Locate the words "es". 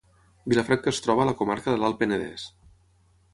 0.95-1.01